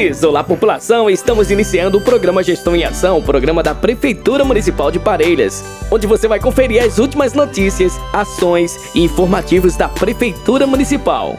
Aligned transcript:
ouvintes! 0.00 0.24
Olá, 0.24 0.42
população! 0.42 1.10
Estamos 1.10 1.50
iniciando 1.50 1.98
o 1.98 2.00
programa 2.00 2.42
Gestão 2.42 2.74
em 2.74 2.84
Ação, 2.84 3.18
o 3.18 3.22
programa 3.22 3.62
da 3.62 3.74
Prefeitura 3.74 4.44
Municipal 4.44 4.90
de 4.90 4.98
Parelhas, 4.98 5.62
onde 5.90 6.06
você 6.06 6.26
vai 6.26 6.40
conferir 6.40 6.82
as 6.82 6.98
últimas 6.98 7.34
notícias, 7.34 7.98
ações 8.12 8.94
e 8.94 9.02
informativos 9.02 9.76
da 9.76 9.88
Prefeitura 9.88 10.66
Municipal. 10.66 11.38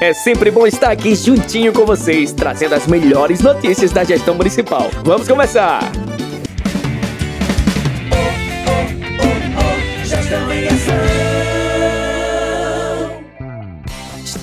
É 0.00 0.12
sempre 0.12 0.50
bom 0.50 0.66
estar 0.66 0.90
aqui 0.90 1.14
juntinho 1.14 1.72
com 1.72 1.84
vocês, 1.84 2.32
trazendo 2.32 2.74
as 2.74 2.86
melhores 2.86 3.40
notícias 3.40 3.90
da 3.90 4.04
gestão 4.04 4.34
municipal. 4.34 4.90
Vamos 5.02 5.26
começar! 5.26 5.80
Gestão 10.04 10.52
em 10.52 10.68
ação. 10.68 11.05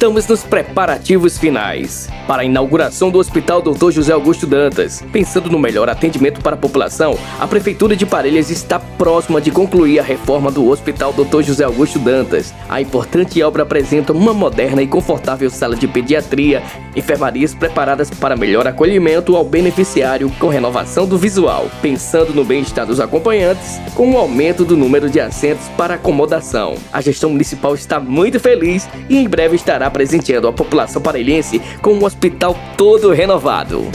Estamos 0.03 0.27
nos 0.27 0.43
preparativos 0.43 1.37
finais 1.37 2.09
para 2.27 2.41
a 2.41 2.45
inauguração 2.45 3.09
do 3.09 3.19
Hospital 3.19 3.61
Dr. 3.61 3.89
José 3.89 4.11
Augusto 4.11 4.45
Dantas. 4.45 5.01
Pensando 5.13 5.49
no 5.49 5.57
melhor 5.57 5.87
atendimento 5.87 6.41
para 6.41 6.55
a 6.55 6.59
população, 6.59 7.17
a 7.39 7.47
Prefeitura 7.47 7.95
de 7.95 8.05
Parelhas 8.05 8.49
está 8.49 8.81
próxima 8.81 9.39
de 9.39 9.49
concluir 9.49 9.99
a 9.99 10.03
reforma 10.03 10.51
do 10.51 10.67
Hospital 10.67 11.13
Dr. 11.13 11.43
José 11.43 11.63
Augusto 11.63 11.99
Dantas. 11.99 12.53
A 12.67 12.81
importante 12.81 13.41
obra 13.41 13.63
apresenta 13.63 14.11
uma 14.11 14.33
moderna 14.33 14.81
e 14.81 14.87
confortável 14.87 15.49
sala 15.49 15.73
de 15.73 15.87
pediatria, 15.87 16.61
enfermarias 16.97 17.55
preparadas 17.55 18.09
para 18.09 18.35
melhor 18.35 18.67
acolhimento 18.67 19.37
ao 19.37 19.45
beneficiário 19.45 20.29
com 20.37 20.49
renovação 20.49 21.07
do 21.07 21.17
visual, 21.17 21.71
pensando 21.81 22.33
no 22.33 22.43
bem-estar 22.43 22.85
dos 22.85 22.99
acompanhantes, 22.99 23.79
com 23.95 24.11
o 24.11 24.17
aumento 24.17 24.65
do 24.65 24.75
número 24.75 25.09
de 25.09 25.21
assentos 25.21 25.69
para 25.77 25.93
acomodação. 25.93 26.75
A 26.91 26.99
gestão 26.99 27.29
municipal 27.29 27.73
está 27.73 28.01
muito 28.01 28.37
feliz 28.37 28.89
e 29.07 29.17
em 29.17 29.29
breve 29.29 29.55
estará 29.55 29.92
presenteando 29.93 30.47
a 30.47 30.51
população 30.51 31.01
parelhense 31.01 31.61
com 31.81 31.93
um 31.93 32.03
hospital 32.03 32.57
todo 32.75 33.11
renovado. 33.11 33.87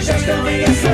Gestão 0.00 0.48
em 0.48 0.64
ação. 0.64 0.93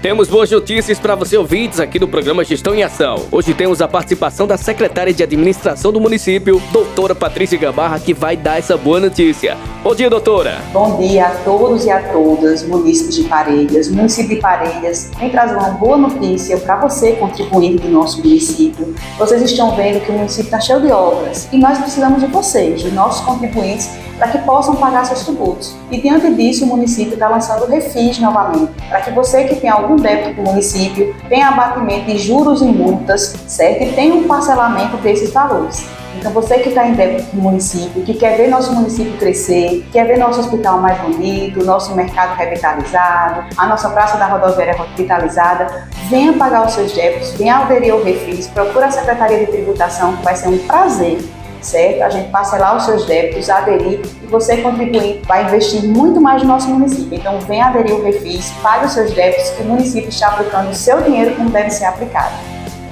Temos 0.00 0.28
boas 0.28 0.48
notícias 0.48 0.96
para 1.00 1.16
você 1.16 1.36
ouvintes 1.36 1.80
aqui 1.80 1.98
no 1.98 2.06
programa 2.06 2.44
Gestão 2.44 2.72
em 2.72 2.84
Ação. 2.84 3.26
Hoje 3.32 3.52
temos 3.52 3.82
a 3.82 3.88
participação 3.88 4.46
da 4.46 4.56
secretária 4.56 5.12
de 5.12 5.24
administração 5.24 5.92
do 5.92 6.00
município, 6.00 6.62
doutora 6.70 7.16
Patrícia 7.16 7.58
Gabarra, 7.58 7.98
que 7.98 8.14
vai 8.14 8.36
dar 8.36 8.60
essa 8.60 8.76
boa 8.76 9.00
notícia. 9.00 9.56
Bom 9.82 9.96
dia, 9.96 10.08
doutora. 10.08 10.62
Bom 10.72 10.98
dia 10.98 11.26
a 11.26 11.30
todos 11.38 11.84
e 11.84 11.90
a 11.90 12.00
todas, 12.12 12.62
munícipes 12.62 13.16
de 13.16 13.24
Parelhas, 13.24 13.90
município 13.90 14.36
de 14.36 14.40
Parelhas. 14.40 15.10
Vem 15.18 15.30
trazer 15.30 15.56
uma 15.56 15.70
boa 15.70 15.96
notícia 15.96 16.56
para 16.58 16.76
você, 16.76 17.14
contribuinte 17.14 17.82
do 17.82 17.88
nosso 17.88 18.18
município. 18.18 18.94
Vocês 19.18 19.42
estão 19.42 19.74
vendo 19.74 20.00
que 20.04 20.12
o 20.12 20.14
município 20.14 20.44
está 20.44 20.60
cheio 20.60 20.80
de 20.80 20.92
obras 20.92 21.48
e 21.52 21.58
nós 21.58 21.76
precisamos 21.76 22.20
de 22.20 22.28
vocês, 22.28 22.82
de 22.82 22.92
nossos 22.92 23.26
contribuintes, 23.26 23.90
para 24.18 24.28
que 24.28 24.38
possam 24.38 24.76
pagar 24.76 25.06
seus 25.06 25.24
tributos. 25.24 25.74
E 25.90 26.00
diante 26.00 26.32
disso, 26.34 26.64
o 26.64 26.68
município 26.68 27.14
está 27.14 27.28
lançando 27.28 27.66
Refis 27.66 28.18
novamente, 28.18 28.72
para 28.88 29.00
que 29.00 29.10
você 29.12 29.44
que 29.44 29.56
tem 29.56 29.70
algum 29.70 29.96
débito 29.96 30.34
com 30.34 30.42
o 30.42 30.44
município 30.46 31.14
tenha 31.28 31.48
abatimento 31.48 32.06
de 32.06 32.18
juros 32.18 32.60
e 32.60 32.66
multas, 32.66 33.36
certo? 33.46 33.84
E 33.84 33.92
tenha 33.92 34.14
um 34.14 34.26
parcelamento 34.26 34.96
desses 34.98 35.32
valores. 35.32 35.86
Então, 36.18 36.32
você 36.32 36.58
que 36.58 36.70
está 36.70 36.84
em 36.84 36.94
débito 36.94 37.30
com 37.30 37.36
o 37.36 37.40
município, 37.42 38.02
que 38.02 38.12
quer 38.12 38.36
ver 38.36 38.48
nosso 38.48 38.72
município 38.72 39.16
crescer, 39.18 39.86
quer 39.92 40.04
ver 40.04 40.18
nosso 40.18 40.40
hospital 40.40 40.80
mais 40.80 40.98
bonito, 41.00 41.64
nosso 41.64 41.94
mercado 41.94 42.34
revitalizado, 42.34 43.44
a 43.56 43.66
nossa 43.66 43.88
praça 43.90 44.18
da 44.18 44.26
rodoviária 44.26 44.74
revitalizada, 44.74 45.88
venha 46.08 46.32
pagar 46.32 46.66
os 46.66 46.72
seus 46.72 46.92
débitos, 46.92 47.30
venha 47.34 47.58
aderir 47.58 47.92
ao 47.92 48.02
Refis, 48.02 48.48
procura 48.48 48.86
a 48.86 48.90
Secretaria 48.90 49.38
de 49.38 49.46
Tributação, 49.46 50.16
que 50.16 50.24
vai 50.24 50.34
ser 50.34 50.48
um 50.48 50.58
prazer 50.58 51.18
certo? 51.60 52.02
A 52.02 52.10
gente 52.10 52.30
parcelar 52.30 52.76
os 52.76 52.84
seus 52.84 53.06
débitos, 53.06 53.48
aderir 53.50 54.00
e 54.22 54.26
você 54.26 54.58
contribuir 54.58 55.20
vai 55.26 55.44
investir 55.44 55.84
muito 55.84 56.20
mais 56.20 56.42
no 56.42 56.48
nosso 56.48 56.68
município. 56.68 57.18
Então, 57.18 57.38
venha 57.40 57.66
aderir 57.66 57.92
ao 57.92 58.02
Refis, 58.02 58.52
pague 58.62 58.86
os 58.86 58.92
seus 58.92 59.12
débitos, 59.12 59.50
que 59.50 59.62
o 59.62 59.66
município 59.66 60.08
está 60.08 60.28
aplicando 60.28 60.70
o 60.70 60.74
seu 60.74 61.00
dinheiro 61.02 61.34
como 61.36 61.50
deve 61.50 61.70
ser 61.70 61.84
aplicado. 61.84 62.34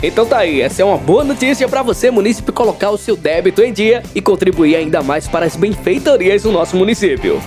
Então 0.03 0.27
tá 0.27 0.38
aí, 0.38 0.60
essa 0.60 0.82
é 0.82 0.84
uma 0.84 0.99
boa 0.99 1.25
notícia 1.25 1.66
para 1.66 1.82
você, 1.82 2.10
município, 2.10 2.53
colocar 2.53 2.91
o 2.91 2.99
seu 2.99 3.16
débito 3.16 3.62
em 3.62 3.72
dia 3.72 4.03
e 4.15 4.21
contribuir 4.21 4.77
ainda 4.77 5.03
mais 5.03 5.27
para 5.27 5.47
as 5.47 5.56
benfeitorias 5.56 6.43
do 6.43 6.53
nosso 6.53 6.77
município. 6.77 7.41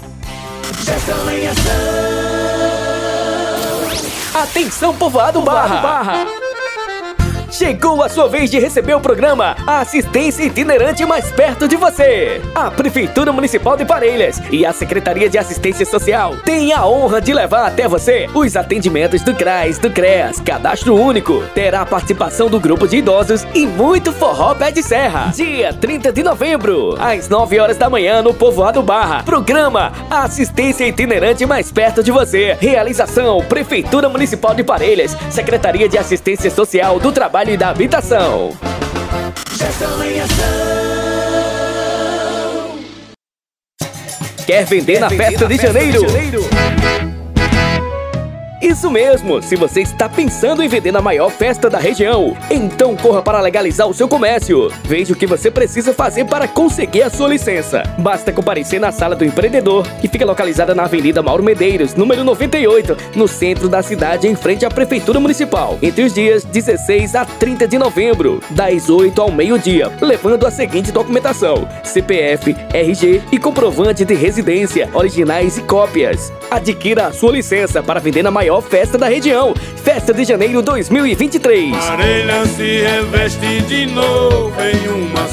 Atenção, 4.34 4.94
povoado 4.94 5.40
Barra! 5.40 6.45
Chegou 7.50 8.02
a 8.02 8.08
sua 8.08 8.28
vez 8.28 8.50
de 8.50 8.58
receber 8.58 8.94
o 8.94 9.00
programa 9.00 9.56
Assistência 9.66 10.42
Itinerante 10.42 11.04
Mais 11.06 11.30
Perto 11.30 11.68
de 11.68 11.76
Você. 11.76 12.40
A 12.54 12.70
Prefeitura 12.70 13.32
Municipal 13.32 13.76
de 13.76 13.84
Parelhas 13.84 14.42
e 14.50 14.66
a 14.66 14.72
Secretaria 14.72 15.28
de 15.30 15.38
Assistência 15.38 15.86
Social 15.86 16.36
têm 16.44 16.72
a 16.72 16.84
honra 16.84 17.20
de 17.20 17.32
levar 17.32 17.66
até 17.66 17.86
você 17.86 18.28
os 18.34 18.56
atendimentos 18.56 19.22
do 19.22 19.34
CRAS, 19.34 19.78
do 19.78 19.90
CREAS, 19.90 20.40
Cadastro 20.40 20.96
Único. 20.96 21.44
Terá 21.54 21.82
a 21.82 21.86
participação 21.86 22.50
do 22.50 22.58
grupo 22.58 22.88
de 22.88 22.96
idosos 22.96 23.46
e 23.54 23.64
muito 23.64 24.12
forró 24.12 24.54
pé 24.54 24.72
de 24.72 24.82
serra. 24.82 25.30
Dia 25.34 25.72
30 25.72 26.12
de 26.12 26.22
novembro, 26.24 26.96
às 27.00 27.28
9 27.28 27.60
horas 27.60 27.76
da 27.76 27.88
manhã 27.88 28.22
no 28.22 28.34
Povoado 28.34 28.82
Barra. 28.82 29.22
Programa 29.22 29.92
Assistência 30.10 30.86
Itinerante 30.86 31.46
Mais 31.46 31.70
Perto 31.70 32.02
de 32.02 32.10
Você. 32.10 32.56
Realização 32.60 33.38
Prefeitura 33.44 34.08
Municipal 34.08 34.54
de 34.54 34.64
Parelhas, 34.64 35.16
Secretaria 35.30 35.88
de 35.88 35.96
Assistência 35.96 36.50
Social 36.50 36.98
do 36.98 37.12
Trabalho 37.12 37.36
e 37.48 37.56
da 37.56 37.68
Habitação. 37.70 38.50
Gestão 39.56 40.02
em 40.04 40.20
ação. 40.20 40.36
Quer 44.44 44.64
vender 44.64 44.98
na 45.00 45.10
festa 45.10 45.46
de 45.46 45.56
janeiro? 45.56 46.06
Isso 48.60 48.90
mesmo! 48.90 49.42
Se 49.42 49.54
você 49.54 49.82
está 49.82 50.08
pensando 50.08 50.62
em 50.62 50.68
vender 50.68 50.90
na 50.90 51.02
maior 51.02 51.30
festa 51.30 51.68
da 51.68 51.78
região, 51.78 52.34
então 52.50 52.96
corra 52.96 53.20
para 53.20 53.40
legalizar 53.40 53.86
o 53.86 53.92
seu 53.92 54.08
comércio. 54.08 54.72
Veja 54.82 55.12
o 55.12 55.16
que 55.16 55.26
você 55.26 55.50
precisa 55.50 55.92
fazer 55.92 56.24
para 56.24 56.48
conseguir 56.48 57.02
a 57.02 57.10
sua 57.10 57.28
licença. 57.28 57.82
Basta 57.98 58.32
comparecer 58.32 58.80
na 58.80 58.90
sala 58.90 59.14
do 59.14 59.26
empreendedor, 59.26 59.86
que 60.00 60.08
fica 60.08 60.24
localizada 60.24 60.74
na 60.74 60.84
Avenida 60.84 61.22
Mauro 61.22 61.42
Medeiros, 61.42 61.94
número 61.94 62.24
98, 62.24 62.96
no 63.14 63.28
centro 63.28 63.68
da 63.68 63.82
cidade, 63.82 64.26
em 64.26 64.34
frente 64.34 64.64
à 64.64 64.70
Prefeitura 64.70 65.20
Municipal, 65.20 65.78
entre 65.82 66.04
os 66.04 66.14
dias 66.14 66.42
16 66.42 67.14
a 67.14 67.26
30 67.26 67.68
de 67.68 67.76
novembro, 67.76 68.40
das 68.50 68.88
8 68.88 69.20
ao 69.20 69.30
meio-dia, 69.30 69.92
levando 70.00 70.46
a 70.46 70.50
seguinte 70.50 70.90
documentação: 70.90 71.68
CPF, 71.84 72.56
RG 72.72 73.22
e 73.30 73.38
comprovante 73.38 74.02
de 74.02 74.14
residência, 74.14 74.88
originais 74.94 75.58
e 75.58 75.62
cópias. 75.62 76.32
Adquira 76.50 77.08
a 77.08 77.12
sua 77.12 77.32
licença 77.32 77.82
para 77.82 78.00
vender 78.00 78.22
na 78.22 78.30
maior 78.30 78.45
maior 78.46 78.62
festa 78.62 78.96
da 78.96 79.08
região, 79.08 79.52
Festa 79.82 80.14
de 80.14 80.24
Janeiro 80.24 80.62
2023. 80.62 81.76
Parelha 81.76 82.46
se 82.46 82.80
reveste 82.80 83.62
de 83.62 83.86
novo 83.86 84.52
em 84.60 84.88
uma 84.88 85.26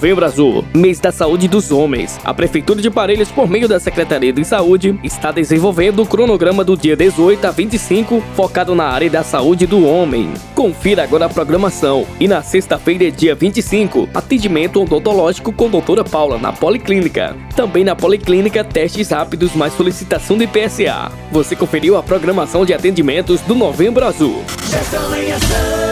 Novembro 0.00 0.24
Azul, 0.24 0.64
mês 0.74 0.98
da 0.98 1.12
saúde 1.12 1.46
dos 1.46 1.70
homens. 1.70 2.18
A 2.24 2.32
Prefeitura 2.32 2.80
de 2.80 2.90
Parelhas, 2.90 3.30
por 3.30 3.46
meio 3.46 3.68
da 3.68 3.78
Secretaria 3.78 4.32
de 4.32 4.42
Saúde, 4.46 4.98
está 5.04 5.30
desenvolvendo 5.30 6.00
o 6.00 6.06
cronograma 6.06 6.64
do 6.64 6.74
dia 6.74 6.96
18 6.96 7.46
a 7.46 7.50
25, 7.50 8.22
focado 8.34 8.74
na 8.74 8.84
área 8.84 9.10
da 9.10 9.22
saúde 9.22 9.66
do 9.66 9.86
homem. 9.86 10.32
Confira 10.54 11.02
agora 11.02 11.26
a 11.26 11.28
programação. 11.28 12.06
E 12.18 12.26
na 12.26 12.40
sexta-feira, 12.40 13.10
dia 13.10 13.34
25, 13.34 14.08
atendimento 14.14 14.82
odontológico 14.82 15.52
com 15.52 15.68
doutora 15.68 16.02
Paula 16.02 16.38
na 16.38 16.50
Policlínica. 16.50 17.36
Também 17.54 17.84
na 17.84 17.94
Policlínica, 17.94 18.64
testes 18.64 19.10
rápidos 19.10 19.54
mais 19.54 19.74
solicitação 19.74 20.38
de 20.38 20.46
PSA. 20.46 21.12
Você 21.30 21.54
conferiu 21.54 21.98
a 21.98 22.02
programação 22.02 22.64
de 22.64 22.72
atendimentos 22.72 23.42
do 23.42 23.54
Novembro 23.54 24.06
Azul. 24.06 24.42
Gestão 24.70 25.14
em 25.14 25.30
ação. 25.30 25.89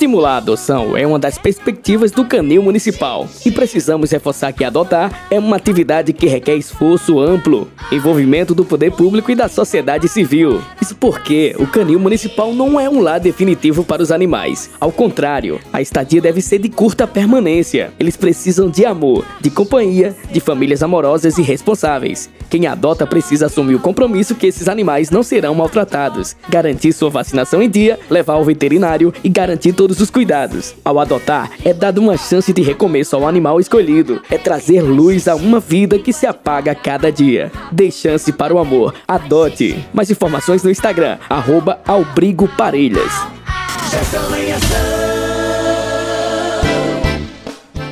Estimular 0.00 0.36
a 0.36 0.36
adoção 0.38 0.96
é 0.96 1.06
uma 1.06 1.18
das 1.18 1.36
perspectivas 1.36 2.10
do 2.10 2.24
Canil 2.24 2.62
Municipal 2.62 3.28
e 3.44 3.50
precisamos 3.50 4.10
reforçar 4.10 4.50
que 4.50 4.64
adotar 4.64 5.26
é 5.30 5.38
uma 5.38 5.56
atividade 5.56 6.14
que 6.14 6.26
requer 6.26 6.56
esforço 6.56 7.20
amplo, 7.20 7.70
envolvimento 7.92 8.54
do 8.54 8.64
poder 8.64 8.92
público 8.92 9.30
e 9.30 9.34
da 9.34 9.46
sociedade 9.46 10.08
civil. 10.08 10.62
Isso 10.80 10.94
porque 10.94 11.54
o 11.58 11.66
Canil 11.66 12.00
Municipal 12.00 12.54
não 12.54 12.80
é 12.80 12.88
um 12.88 13.02
lar 13.02 13.20
definitivo 13.20 13.84
para 13.84 14.02
os 14.02 14.10
animais. 14.10 14.70
Ao 14.80 14.90
contrário, 14.90 15.60
a 15.70 15.82
estadia 15.82 16.22
deve 16.22 16.40
ser 16.40 16.60
de 16.60 16.70
curta 16.70 17.06
permanência. 17.06 17.92
Eles 18.00 18.16
precisam 18.16 18.70
de 18.70 18.86
amor, 18.86 19.26
de 19.38 19.50
companhia, 19.50 20.16
de 20.32 20.40
famílias 20.40 20.82
amorosas 20.82 21.36
e 21.36 21.42
responsáveis. 21.42 22.30
Quem 22.48 22.66
adota 22.66 23.06
precisa 23.06 23.46
assumir 23.46 23.74
o 23.74 23.80
compromisso 23.80 24.34
que 24.34 24.46
esses 24.46 24.66
animais 24.66 25.10
não 25.10 25.22
serão 25.22 25.54
maltratados, 25.54 26.34
garantir 26.48 26.94
sua 26.94 27.10
vacinação 27.10 27.62
em 27.62 27.68
dia, 27.68 27.98
levar 28.08 28.32
ao 28.32 28.44
veterinário 28.44 29.12
e 29.22 29.28
garantir 29.28 29.74
todo 29.74 29.89
todos 29.90 30.00
os 30.00 30.10
cuidados. 30.10 30.74
Ao 30.84 31.00
adotar, 31.00 31.50
é 31.64 31.74
dado 31.74 31.98
uma 31.98 32.16
chance 32.16 32.52
de 32.52 32.62
recomeço 32.62 33.16
ao 33.16 33.26
animal 33.26 33.58
escolhido. 33.58 34.22
É 34.30 34.38
trazer 34.38 34.82
luz 34.82 35.26
a 35.26 35.34
uma 35.34 35.58
vida 35.58 35.98
que 35.98 36.12
se 36.12 36.26
apaga 36.26 36.70
a 36.70 36.74
cada 36.76 37.10
dia. 37.10 37.50
Dê 37.72 37.90
chance 37.90 38.32
para 38.32 38.54
o 38.54 38.58
amor. 38.60 38.94
Adote. 39.08 39.84
Mais 39.92 40.08
informações 40.08 40.62
no 40.62 40.70
Instagram, 40.70 41.18
arroba 41.28 41.80
Albrigo 41.84 42.46
Parelhas. 42.56 43.12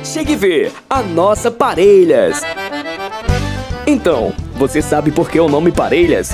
Chegue 0.05 0.35
ver 0.37 0.71
a 0.89 1.01
nossa 1.01 1.51
Parelhas. 1.51 2.41
Então, 3.85 4.33
você 4.55 4.81
sabe 4.81 5.11
por 5.11 5.29
que 5.29 5.39
o 5.39 5.49
nome 5.49 5.71
Parelhas? 5.71 6.33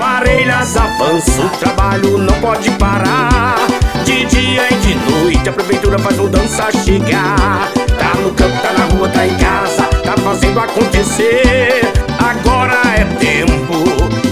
parelhas 0.00 0.78
avança, 0.78 1.42
o 1.42 1.48
trabalho 1.58 2.16
não 2.16 2.32
pode 2.40 2.70
parar. 2.72 3.56
De 4.02 4.24
dia 4.24 4.66
e 4.70 4.74
de 4.76 4.94
noite 4.94 5.48
a 5.48 5.52
prefeitura 5.52 5.98
faz 5.98 6.16
mudança 6.16 6.72
chegar. 6.72 7.70
Tá 7.98 8.18
no 8.18 8.30
campo, 8.32 8.56
tá 8.62 8.72
na 8.72 8.84
rua, 8.86 9.08
tá 9.10 9.26
em 9.26 9.36
casa, 9.36 9.82
tá 10.02 10.16
fazendo 10.16 10.58
acontecer. 10.58 11.82
Agora 12.18 12.80
é 12.96 13.04
tempo, 13.16 13.84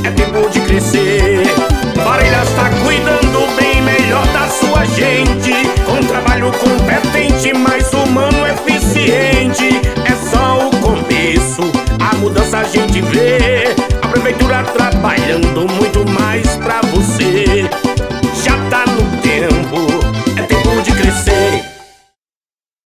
é 0.03 0.11
tempo 0.11 0.49
de 0.49 0.61
crescer. 0.61 1.43
Parelhas 2.03 2.49
tá 2.57 2.71
cuidando 2.83 3.57
bem 3.61 3.83
melhor 3.83 4.27
da 4.29 4.49
sua 4.49 4.87
gente, 4.87 5.53
com 5.85 6.03
trabalho 6.07 6.51
competente, 6.53 7.53
mas 7.53 7.78